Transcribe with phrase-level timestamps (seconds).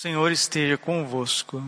[0.00, 1.62] Senhor esteja convosco.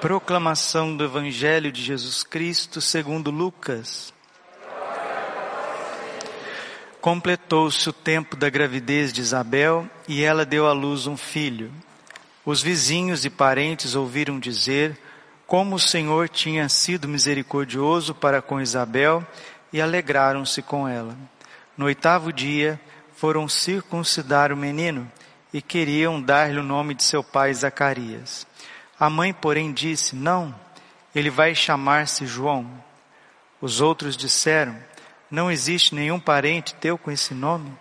[0.00, 4.14] Proclamação do Evangelho de Jesus Cristo segundo Lucas.
[7.00, 11.72] Completou-se o tempo da gravidez de Isabel e ela deu à luz um filho.
[12.46, 14.96] Os vizinhos e parentes ouviram dizer
[15.48, 19.26] como o Senhor tinha sido misericordioso para com Isabel
[19.72, 21.18] e alegraram-se com ela.
[21.76, 22.80] No oitavo dia,
[23.16, 25.10] foram circuncidar o menino
[25.52, 28.46] e queriam dar-lhe o nome de seu pai Zacarias.
[28.98, 30.54] A mãe, porém, disse: Não,
[31.14, 32.70] ele vai chamar-se João.
[33.60, 34.76] Os outros disseram:
[35.30, 37.72] Não existe nenhum parente teu com esse nome.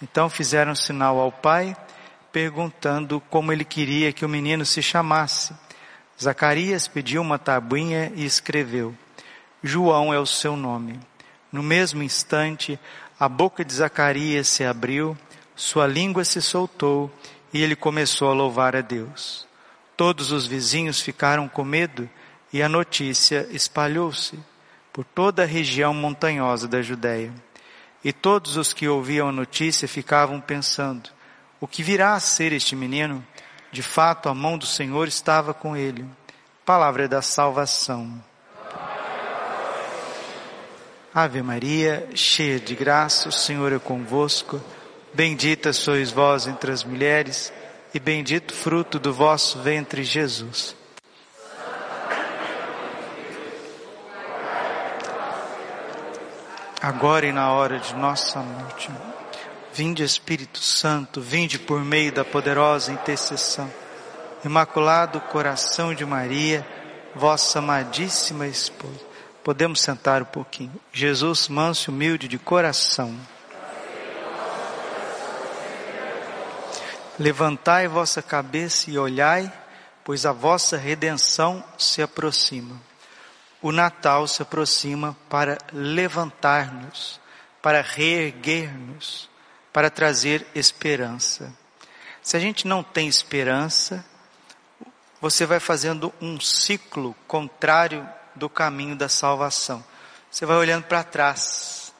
[0.00, 1.76] Então fizeram sinal ao pai,
[2.32, 5.54] perguntando como ele queria que o menino se chamasse.
[6.20, 8.94] Zacarias pediu uma tabuinha e escreveu:
[9.62, 10.98] João é o seu nome.
[11.50, 12.78] No mesmo instante,
[13.20, 15.16] a boca de Zacarias se abriu
[15.54, 17.10] sua língua se soltou
[17.52, 19.46] e ele começou a louvar a Deus.
[19.96, 22.08] Todos os vizinhos ficaram com medo
[22.52, 24.38] e a notícia espalhou-se
[24.92, 27.32] por toda a região montanhosa da Judéia.
[28.04, 31.10] E todos os que ouviam a notícia ficavam pensando:
[31.60, 33.24] o que virá a ser este menino?
[33.70, 36.04] De fato, a mão do Senhor estava com ele.
[36.64, 38.22] Palavra da salvação.
[41.14, 44.60] Ave Maria, cheia de graça, o Senhor é convosco.
[45.14, 47.52] Bendita sois vós entre as mulheres,
[47.92, 50.74] e bendito fruto do vosso ventre, Jesus.
[56.80, 58.90] Agora e na hora de nossa morte.
[59.72, 63.70] Vinde Espírito Santo, vinde por meio da poderosa intercessão.
[64.44, 66.66] Imaculado coração de Maria,
[67.14, 69.00] vossa amadíssima esposa.
[69.44, 70.72] Podemos sentar um pouquinho.
[70.92, 73.14] Jesus, manso e humilde de coração.
[77.18, 79.52] Levantai vossa cabeça e olhai,
[80.02, 82.80] pois a vossa redenção se aproxima.
[83.60, 87.20] O Natal se aproxima para levantar-nos,
[87.60, 89.28] para reerguer-nos,
[89.72, 91.52] para trazer esperança.
[92.22, 94.04] Se a gente não tem esperança,
[95.20, 99.84] você vai fazendo um ciclo contrário do caminho da salvação.
[100.30, 101.92] Você vai olhando para trás.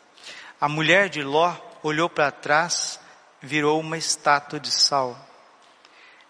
[0.60, 2.98] A mulher de Ló olhou para trás
[3.42, 5.18] virou uma estátua de sal.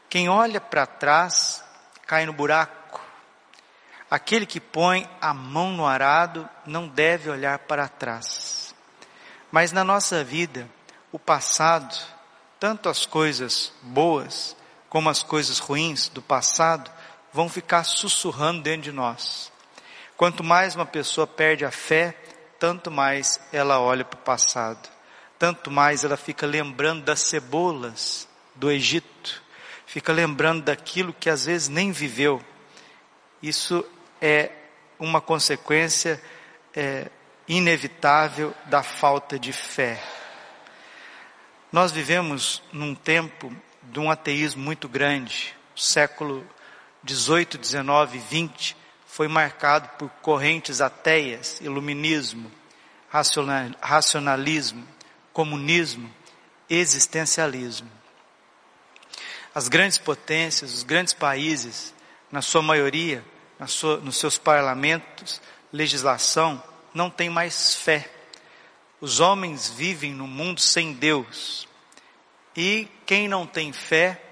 [0.08, 1.62] Quem olha para trás
[2.06, 3.00] cai no buraco.
[4.10, 8.74] Aquele que põe a mão no arado não deve olhar para trás.
[9.50, 10.68] Mas na nossa vida,
[11.10, 11.94] o passado,
[12.58, 14.56] tanto as coisas boas
[14.88, 16.90] como as coisas ruins do passado,
[17.32, 19.50] vão ficar sussurrando dentro de nós.
[20.16, 22.14] Quanto mais uma pessoa perde a fé,
[22.58, 24.91] tanto mais ela olha para o passado
[25.42, 29.42] tanto mais ela fica lembrando das cebolas do Egito,
[29.84, 32.40] fica lembrando daquilo que às vezes nem viveu.
[33.42, 33.84] Isso
[34.20, 34.52] é
[35.00, 36.22] uma consequência
[36.72, 37.10] é,
[37.48, 40.00] inevitável da falta de fé.
[41.72, 45.56] Nós vivemos num tempo de um ateísmo muito grande.
[45.74, 46.46] O século
[47.02, 48.76] 18, 19 e 20
[49.08, 52.48] foi marcado por correntes ateias, iluminismo,
[53.10, 54.86] racionalismo,
[55.32, 56.12] comunismo,
[56.68, 57.90] existencialismo.
[59.54, 61.94] As grandes potências, os grandes países,
[62.30, 63.24] na sua maioria,
[63.58, 65.40] na sua, nos seus parlamentos,
[65.72, 66.62] legislação,
[66.94, 68.10] não tem mais fé.
[69.00, 71.68] Os homens vivem no mundo sem Deus.
[72.56, 74.22] E quem não tem fé,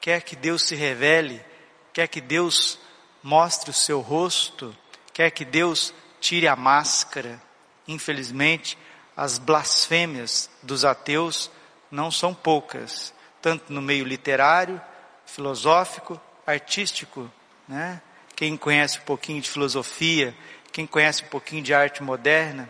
[0.00, 1.44] quer que Deus se revele,
[1.92, 2.78] quer que Deus
[3.22, 4.76] mostre o seu rosto,
[5.12, 7.40] quer que Deus tire a máscara.
[7.86, 8.78] Infelizmente,
[9.16, 11.50] as blasfêmias dos ateus
[11.90, 14.80] não são poucas, tanto no meio literário,
[15.26, 17.30] filosófico, artístico,
[17.68, 18.00] né?
[18.34, 20.34] Quem conhece um pouquinho de filosofia,
[20.72, 22.68] quem conhece um pouquinho de arte moderna,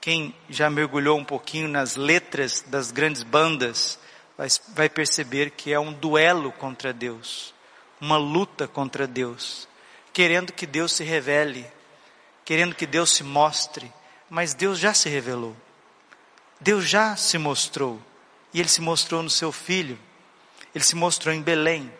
[0.00, 3.98] quem já mergulhou um pouquinho nas letras das grandes bandas,
[4.36, 7.54] vai, vai perceber que é um duelo contra Deus,
[8.00, 9.66] uma luta contra Deus,
[10.12, 11.66] querendo que Deus se revele,
[12.44, 13.92] querendo que Deus se mostre,
[14.30, 15.56] mas Deus já se revelou.
[16.60, 18.00] Deus já se mostrou.
[18.52, 19.98] E Ele se mostrou no seu Filho.
[20.74, 21.92] Ele se mostrou em Belém.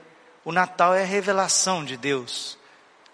[0.45, 2.59] O Natal é a revelação de Deus.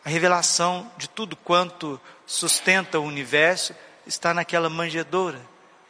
[0.04, 3.74] A revelação de tudo quanto sustenta o universo
[4.06, 5.40] está naquela manjedoura.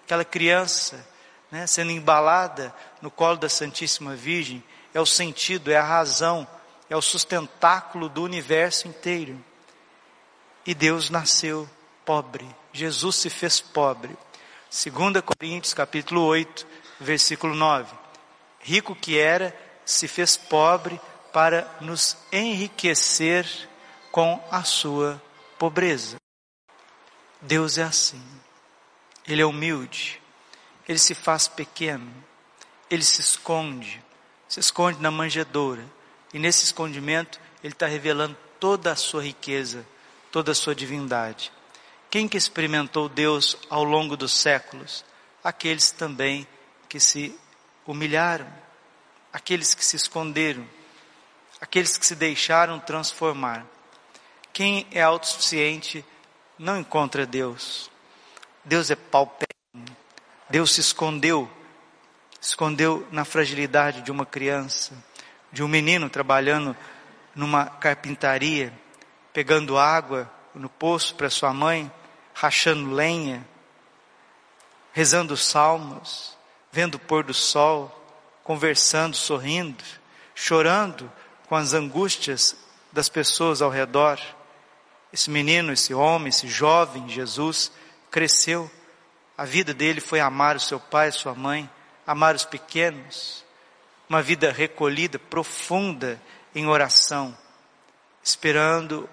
[0.05, 1.07] Aquela criança,
[1.51, 4.63] né, sendo embalada no colo da Santíssima Virgem.
[4.93, 6.47] É o sentido, é a razão,
[6.89, 9.43] é o sustentáculo do universo inteiro.
[10.65, 11.69] E Deus nasceu
[12.05, 12.47] pobre.
[12.73, 14.17] Jesus se fez pobre
[14.75, 16.67] 2 Coríntios capítulo 8,
[16.99, 17.95] versículo 9.
[18.59, 21.01] Rico que era, se fez pobre
[21.33, 23.47] para nos enriquecer
[24.11, 25.23] com a sua
[25.61, 26.17] pobreza.
[27.41, 28.21] Deus é assim.
[29.29, 30.21] Ele é humilde.
[30.89, 32.13] Ele se faz pequeno.
[32.91, 34.03] Ele se esconde.
[34.49, 35.85] Se esconde na manjedoura.
[36.33, 39.87] E nesse escondimento, ele está revelando toda a sua riqueza,
[40.33, 41.53] toda a sua divindade.
[42.15, 45.05] Quem que experimentou Deus ao longo dos séculos?
[45.43, 46.47] Aqueles também
[46.89, 47.37] que se
[47.85, 48.47] humilharam,
[49.33, 50.65] aqueles que se esconderam,
[51.61, 53.67] aqueles que se deixaram transformar.
[54.53, 56.05] Quem é autossuficiente
[56.57, 57.91] não encontra Deus.
[58.65, 59.97] Deus é paupérrimo.
[60.49, 61.51] Deus se escondeu,
[62.41, 64.95] escondeu na fragilidade de uma criança,
[65.51, 66.77] de um menino trabalhando
[67.35, 68.73] numa carpintaria,
[69.33, 71.91] pegando água no poço para sua mãe,
[72.35, 73.47] rachando lenha,
[74.93, 76.37] rezando salmos,
[76.71, 77.91] vendo o pôr do sol,
[78.43, 79.83] conversando, sorrindo,
[80.35, 81.11] chorando
[81.49, 82.57] com as angústias
[82.93, 84.21] das pessoas ao redor.
[85.13, 87.71] Esse menino, esse homem, esse jovem Jesus
[88.11, 88.71] cresceu.
[89.39, 91.71] A vida dele foi amar o seu pai, sua mãe,
[92.07, 93.45] amar os pequenos.
[94.09, 96.21] Uma vida recolhida, profunda
[96.55, 97.37] em oração,
[98.23, 99.09] esperando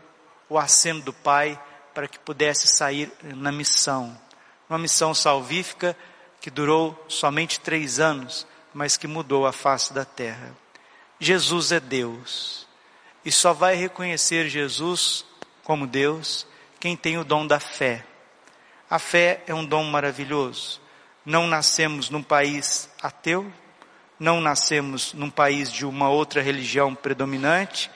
[0.50, 1.60] o aceno do Pai
[1.94, 4.18] para que pudesse sair na missão.
[4.70, 5.96] Uma missão salvífica
[6.40, 10.56] que durou somente três anos, mas que mudou a face da terra.
[11.20, 12.68] Jesus é Deus.
[13.24, 15.26] E só vai reconhecer Jesus
[15.64, 16.48] como Deus
[16.80, 18.04] quem tem o dom da fé.
[18.90, 20.82] A fé é um dom maravilhoso.
[21.24, 23.54] Não nascemos num país ateu,
[24.20, 27.92] não nascemos num país de uma outra religião predominante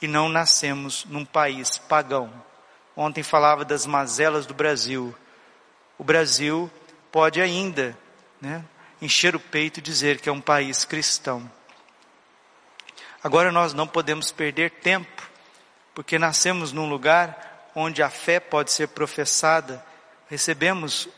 [0.00, 2.32] e não nascemos num país pagão.
[3.02, 5.16] Ontem falava das mazelas do Brasil.
[5.96, 6.70] O Brasil
[7.10, 7.96] pode ainda
[8.38, 8.62] né,
[9.00, 11.50] encher o peito e dizer que é um país cristão.
[13.24, 15.30] Agora nós não podemos perder tempo,
[15.94, 19.82] porque nascemos num lugar onde a fé pode ser professada,
[20.28, 21.08] recebemos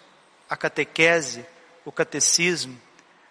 [0.48, 1.44] a catequese,
[1.84, 2.80] o catecismo,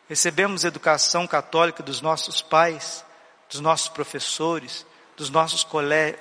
[0.10, 3.06] recebemos educação católica dos nossos pais,
[3.50, 5.66] dos nossos professores, dos nossos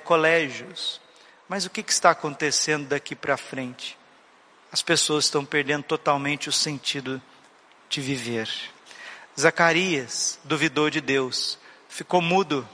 [0.05, 1.01] colégios.
[1.51, 3.97] Mas o que, está acontecendo daqui para frente?
[4.71, 7.21] As pessoas estão perdendo totalmente o sentido
[7.89, 8.49] de viver.
[9.37, 11.59] Zacarias duvidou de Deus,
[11.89, 12.65] ficou mudo,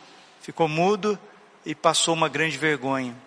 [0.41, 1.17] ficou mudo
[1.65, 3.17] e passou uma grande vergonha.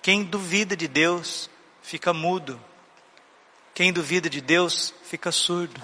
[0.00, 1.50] Quem duvida de Deus
[1.82, 2.58] fica mudo.
[3.74, 5.78] Quem duvida de Deus fica surdo.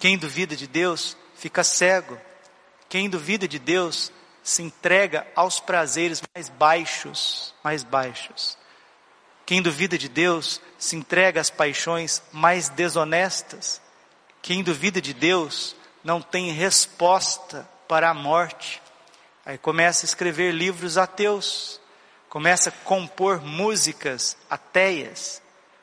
[0.00, 2.18] Quem duvida de Deus fica cego.
[2.88, 4.10] Quem duvida de Deus
[4.42, 8.58] se entrega aos prazeres mais baixos, mais baixos.
[9.46, 13.80] Quem duvida de Deus se entrega às paixões mais desonestas.
[14.40, 18.82] Quem duvida de Deus não tem resposta para a morte.
[19.44, 21.80] Aí começa a escrever livros ateus,
[22.28, 25.42] começa a compor músicas ateias,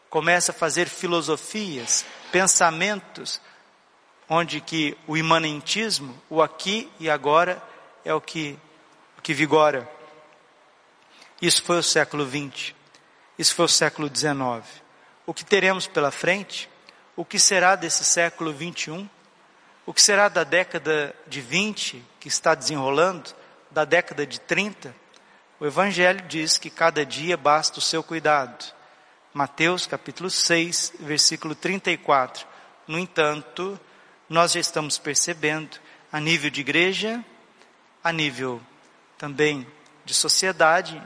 [0.09, 3.41] começa a fazer filosofias, pensamentos,
[4.29, 7.61] onde que o imanentismo, o aqui e agora,
[8.04, 8.57] é o que,
[9.18, 9.90] o que vigora.
[11.42, 12.74] Isso foi o século XX.
[13.38, 14.81] Isso foi o século XIX.
[15.25, 16.69] O que teremos pela frente?
[17.16, 19.10] O que será desse século XXI?
[19.86, 23.34] O que será da década de 20 que está desenrolando?
[23.72, 24.94] Da década de 30?
[25.59, 28.73] O Evangelho diz que cada dia basta o seu cuidado.
[29.33, 32.47] Mateus capítulo 6, versículo 34.
[32.88, 33.80] No entanto,
[34.28, 35.78] nós já estamos percebendo,
[36.12, 37.23] a nível de igreja,
[38.03, 38.61] a nível
[39.18, 39.68] também
[40.06, 41.01] de sociedade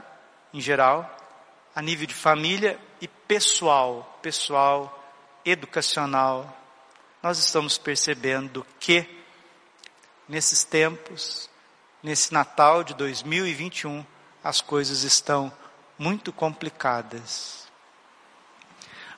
[0.52, 1.10] em geral,
[1.74, 5.02] a nível de família e pessoal, pessoal,
[5.44, 6.56] educacional,
[7.22, 9.06] nós estamos percebendo que
[10.28, 11.50] nesses tempos,
[12.02, 14.04] nesse Natal de 2021,
[14.42, 15.52] as coisas estão
[15.98, 17.66] muito complicadas.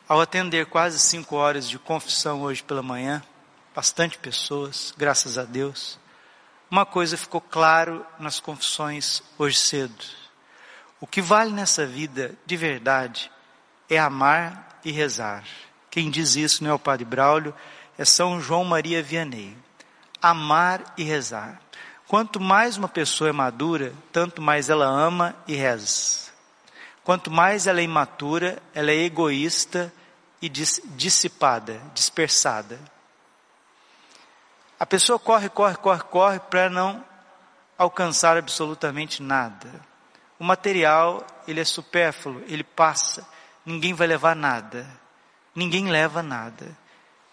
[0.09, 3.23] Ao atender quase cinco horas de confissão hoje pela manhã,
[3.75, 5.99] bastante pessoas, graças a Deus,
[6.71, 10.05] uma coisa ficou claro nas confissões hoje cedo.
[11.01, 13.31] O que vale nessa vida de verdade
[13.89, 15.45] é amar e rezar.
[15.91, 17.55] Quem diz isso não é o Padre Braulio,
[17.97, 19.57] é São João Maria Vianney.
[20.21, 21.61] Amar e rezar.
[22.09, 26.27] Quanto mais uma pessoa é madura, tanto mais ela ama e reza.
[27.03, 29.93] Quanto mais ela é imatura, ela é egoísta
[30.43, 32.79] e dissipada, dispersada.
[34.78, 37.04] A pessoa corre, corre, corre, corre para não
[37.78, 39.68] alcançar absolutamente nada.
[40.38, 43.26] O material, ele é supérfluo, ele passa.
[43.64, 44.87] Ninguém vai levar nada.
[45.54, 46.76] Ninguém leva nada.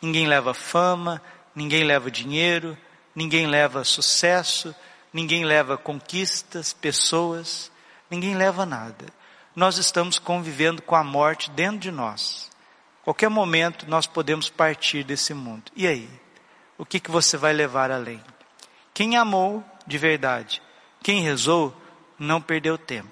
[0.02, 1.22] Ninguém leva fama,
[1.56, 2.78] ninguém leva dinheiro,
[3.16, 4.76] ninguém leva sucesso,
[5.14, 7.72] ninguém leva conquistas, pessoas,
[8.10, 9.06] ninguém leva nada.
[9.56, 12.50] Nós estamos convivendo com a morte dentro de nós.
[13.04, 15.72] Qualquer momento nós podemos partir desse mundo.
[15.76, 16.10] E aí?
[16.78, 18.24] O que, que você vai levar além?
[18.94, 20.62] Quem amou de verdade,
[21.02, 21.76] quem rezou,
[22.18, 23.10] não perdeu tempo.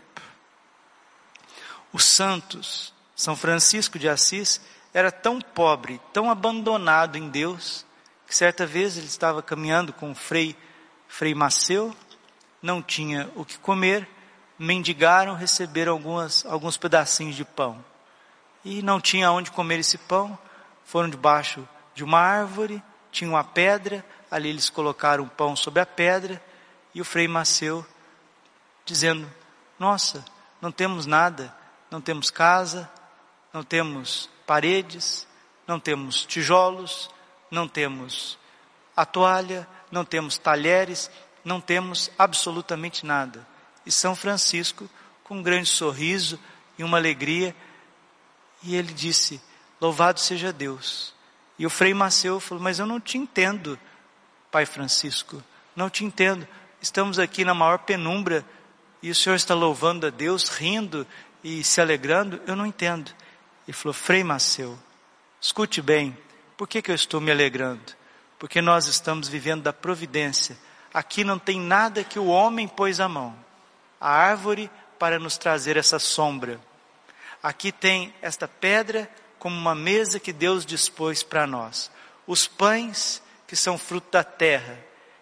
[1.92, 4.62] Os santos, São Francisco de Assis,
[4.94, 7.86] era tão pobre, tão abandonado em Deus,
[8.28, 10.56] que certa vez ele estava caminhando com o frei,
[11.08, 11.96] frei Maceu,
[12.62, 14.08] não tinha o que comer,
[14.58, 17.84] mendigaram, receberam algumas, alguns pedacinhos de pão.
[18.64, 20.38] E não tinha onde comer esse pão,
[20.86, 25.86] foram debaixo de uma árvore, tinha uma pedra, ali eles colocaram o pão sobre a
[25.86, 26.42] pedra,
[26.94, 27.86] e o frei Maceu,
[28.86, 29.30] dizendo:
[29.78, 30.24] Nossa,
[30.62, 31.54] não temos nada,
[31.90, 32.90] não temos casa,
[33.54, 35.28] não temos paredes,
[35.68, 37.10] não temos tijolos,
[37.50, 38.38] não temos
[38.96, 41.10] a toalha, não temos talheres,
[41.44, 43.46] não temos absolutamente nada.
[43.86, 44.90] E São Francisco,
[45.24, 46.40] com um grande sorriso
[46.78, 47.56] e uma alegria,
[48.64, 49.42] e ele disse:
[49.80, 51.14] Louvado seja Deus.
[51.62, 53.78] E o Frei Maceu falou: Mas eu não te entendo,
[54.50, 55.44] Pai Francisco,
[55.76, 56.48] não te entendo.
[56.82, 58.44] Estamos aqui na maior penumbra
[59.00, 61.06] e o senhor está louvando a Deus, rindo
[61.44, 62.42] e se alegrando.
[62.48, 63.12] Eu não entendo.
[63.68, 64.76] Ele falou: Frei Maceu,
[65.40, 66.18] escute bem,
[66.58, 67.94] por que, que eu estou me alegrando?
[68.40, 70.58] Porque nós estamos vivendo da providência.
[70.92, 73.36] Aqui não tem nada que o homem pôs a mão.
[74.00, 76.60] A árvore para nos trazer essa sombra
[77.42, 79.10] Aqui tem esta pedra
[79.42, 81.90] como uma mesa que Deus dispôs para nós.
[82.28, 84.78] Os pães que são fruto da terra.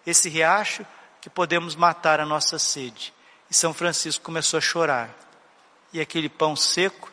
[0.06, 0.84] Esse riacho
[1.22, 3.14] que podemos matar a nossa sede.
[3.50, 5.08] E São Francisco começou a chorar.
[5.90, 7.10] E aquele pão seco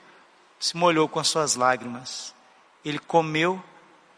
[0.59, 2.35] se molhou com as suas lágrimas.
[2.83, 3.63] Ele comeu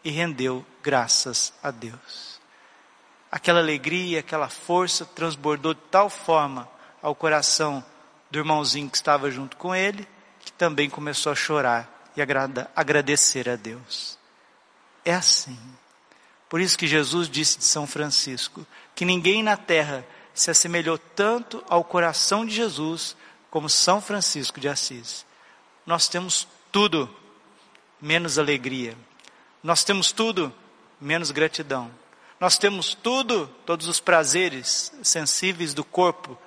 [0.02, 2.40] e rendeu graças a Deus.
[3.30, 6.68] Aquela alegria, aquela força transbordou de tal forma
[7.00, 7.84] ao coração
[8.32, 10.08] do irmãozinho que estava junto com ele
[10.40, 14.18] que também começou a chorar e agradecer a Deus.
[15.04, 15.58] É assim.
[16.48, 21.64] Por isso que Jesus disse de São Francisco que ninguém na terra se assemelhou tanto
[21.68, 23.16] ao coração de Jesus
[23.50, 25.24] como São Francisco de Assis.
[25.86, 27.08] Nós temos tudo
[28.00, 28.96] menos alegria.
[29.62, 30.52] Nós temos tudo
[31.00, 31.90] menos gratidão.
[32.38, 36.38] Nós temos tudo, todos os prazeres sensíveis do corpo,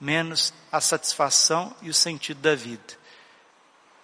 [0.00, 2.99] menos a satisfação e o sentido da vida.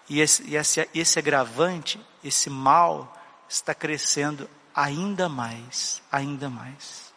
[0.09, 3.13] E esse, esse, esse agravante, esse mal,
[3.49, 7.13] está crescendo ainda mais, ainda mais.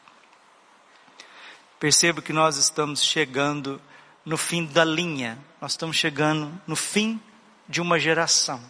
[1.80, 3.82] Percebo que nós estamos chegando
[4.26, 7.22] no fim da linha, nós estamos chegando no fim
[7.68, 8.62] de uma geração.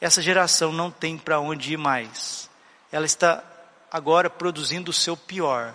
[0.00, 2.50] Essa geração não tem para onde ir mais.
[2.92, 3.42] Ela está
[3.90, 5.74] agora produzindo o seu pior.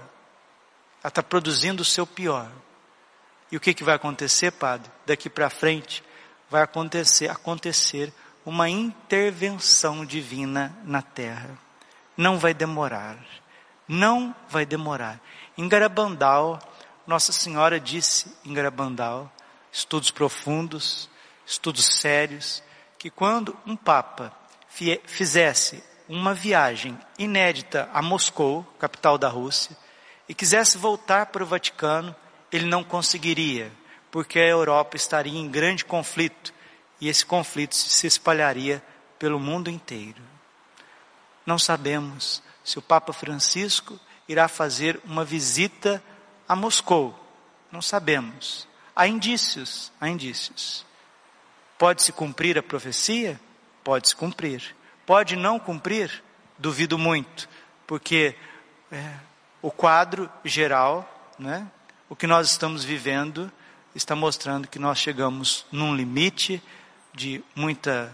[1.02, 2.50] Ela está produzindo o seu pior.
[3.52, 4.92] E o que, que vai acontecer, padre?
[5.06, 6.04] Daqui para frente,
[6.50, 8.14] vai acontecer, acontecer
[8.46, 11.58] uma intervenção divina na terra.
[12.18, 13.18] Não vai demorar.
[13.88, 15.20] Não vai demorar.
[15.58, 16.60] Em Garabandal,
[17.06, 19.32] Nossa Senhora disse em Garabandal,
[19.72, 21.10] estudos profundos,
[21.46, 22.64] estudos sérios,
[22.98, 24.32] que quando um Papa
[25.06, 29.76] fizesse uma viagem inédita a Moscou, capital da Rússia,
[30.28, 32.16] e quisesse voltar para o Vaticano,
[32.52, 33.72] ele não conseguiria,
[34.12, 36.54] porque a Europa estaria em grande conflito
[37.00, 38.84] e esse conflito se espalharia
[39.18, 40.22] pelo mundo inteiro.
[41.46, 46.04] Não sabemos se o Papa Francisco irá fazer uma visita
[46.48, 47.18] a Moscou.
[47.72, 48.68] Não sabemos.
[48.96, 50.86] Há indícios, há indícios.
[51.78, 53.40] Pode-se cumprir a profecia?
[53.84, 54.76] Pode-se cumprir.
[55.06, 56.24] Pode não cumprir?
[56.58, 57.48] Duvido muito,
[57.88, 58.36] porque
[58.92, 59.14] é,
[59.62, 61.66] o quadro geral, né,
[62.10, 63.50] o que nós estamos vivendo,
[63.96, 66.62] está mostrando que nós chegamos num limite
[67.14, 68.14] de muita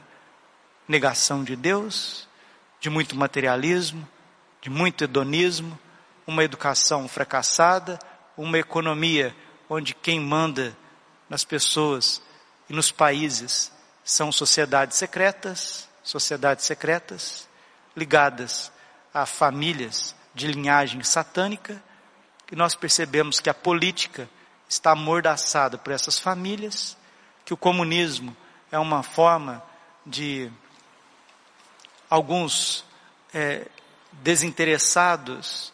[0.88, 2.28] negação de Deus,
[2.80, 4.08] de muito materialismo,
[4.62, 5.78] de muito hedonismo,
[6.26, 8.00] uma educação fracassada,
[8.38, 9.36] uma economia
[9.70, 10.76] onde quem manda
[11.30, 12.22] nas pessoas
[12.70, 13.72] e nos países
[14.04, 17.48] são sociedades secretas, sociedades secretas
[17.96, 18.72] ligadas
[19.14, 21.82] a famílias de linhagem satânica,
[22.52, 24.30] e nós percebemos que a política
[24.68, 26.98] está amordaçado por essas famílias,
[27.44, 28.36] que o comunismo
[28.72, 29.64] é uma forma
[30.06, 30.52] de
[32.10, 32.86] alguns
[33.34, 33.68] é,
[34.12, 35.74] desinteressados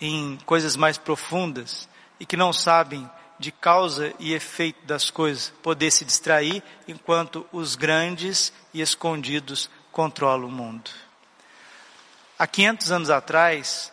[0.00, 1.88] em coisas mais profundas
[2.18, 7.74] e que não sabem de causa e efeito das coisas poder se distrair enquanto os
[7.74, 10.90] grandes e escondidos controlam o mundo.
[12.38, 13.92] Há 500 anos atrás,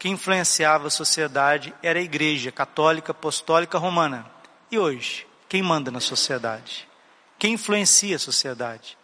[0.00, 4.24] Quem influenciava a sociedade era a igreja católica apostólica romana.
[4.70, 6.88] E hoje, quem manda na sociedade?
[7.38, 8.96] Quem influencia a sociedade?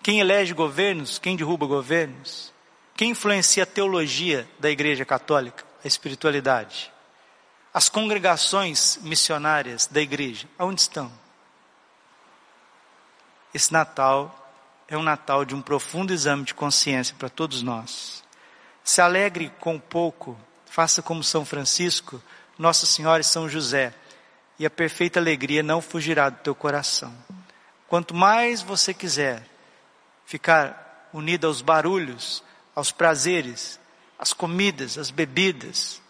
[0.00, 1.18] Quem elege governos?
[1.18, 2.54] Quem derruba governos?
[2.96, 5.64] Quem influencia a teologia da igreja católica?
[5.84, 6.92] A espiritualidade.
[7.74, 11.10] As congregações missionárias da igreja, aonde estão?
[13.52, 14.54] Esse Natal
[14.86, 18.22] é um Natal de um profundo exame de consciência para todos nós.
[18.84, 22.22] Se alegre com pouco, faça como São Francisco,
[22.58, 23.94] Nossa Senhora e São José,
[24.58, 27.14] e a perfeita alegria não fugirá do teu coração.
[27.88, 29.44] Quanto mais você quiser
[30.26, 32.42] ficar unido aos barulhos,
[32.74, 33.80] aos prazeres,
[34.18, 36.00] às comidas, às bebidas,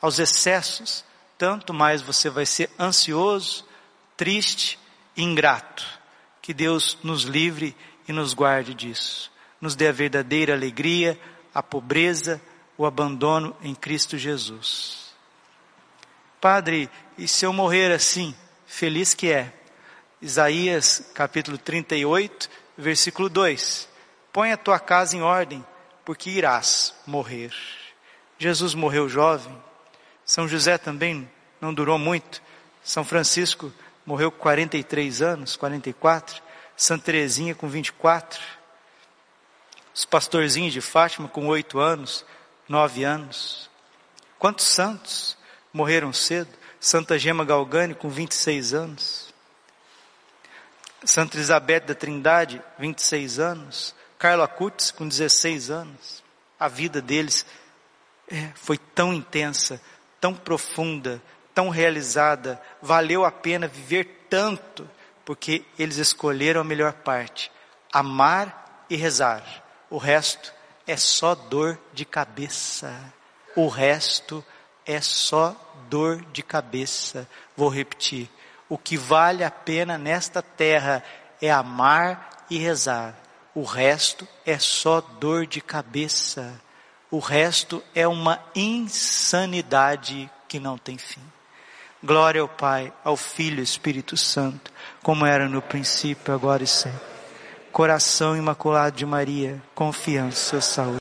[0.00, 1.04] aos excessos,
[1.38, 3.64] tanto mais você vai ser ansioso,
[4.16, 4.78] triste
[5.16, 5.86] e ingrato.
[6.42, 7.76] Que Deus nos livre
[8.08, 9.30] e nos guarde disso.
[9.60, 11.18] Nos dê a verdadeira alegria,
[11.54, 12.40] a pobreza,
[12.76, 15.12] o abandono em Cristo Jesus.
[16.40, 18.34] Padre, e se eu morrer assim,
[18.66, 19.52] feliz que é?
[20.22, 23.88] Isaías capítulo 38, versículo 2.
[24.32, 25.64] Põe a tua casa em ordem,
[26.04, 27.52] porque irás morrer.
[28.38, 29.56] Jesus morreu jovem.
[30.24, 31.28] São José também
[31.60, 32.40] não durou muito.
[32.82, 33.72] São Francisco
[34.06, 36.42] morreu com 43 anos, 44.
[36.76, 38.40] Santa Teresinha com 24.
[39.98, 42.24] Os pastorzinhos de Fátima com 8 anos,
[42.68, 43.68] 9 anos.
[44.38, 45.36] Quantos santos
[45.72, 46.50] morreram cedo?
[46.78, 49.34] Santa Gema Galgani com 26 anos.
[51.02, 53.92] Santa Elizabeth da Trindade, 26 anos.
[54.16, 56.22] Carlo Acutis com 16 anos.
[56.60, 57.44] A vida deles
[58.30, 59.82] é, foi tão intensa,
[60.20, 61.20] tão profunda,
[61.52, 62.62] tão realizada.
[62.80, 64.88] Valeu a pena viver tanto
[65.24, 67.50] porque eles escolheram a melhor parte:
[67.92, 69.66] amar e rezar.
[69.90, 70.52] O resto
[70.86, 72.94] é só dor de cabeça.
[73.56, 74.44] O resto
[74.86, 75.56] é só
[75.88, 77.28] dor de cabeça.
[77.56, 78.28] Vou repetir.
[78.68, 81.02] O que vale a pena nesta terra
[81.40, 83.14] é amar e rezar.
[83.54, 86.60] O resto é só dor de cabeça.
[87.10, 91.22] O resto é uma insanidade que não tem fim.
[92.02, 94.72] Glória ao Pai, ao Filho e Espírito Santo,
[95.02, 97.17] como era no princípio, agora e sempre.
[97.78, 100.96] Coração imaculado de Maria, confiança, saúde.